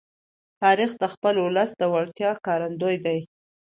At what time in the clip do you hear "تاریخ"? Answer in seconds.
0.61-0.91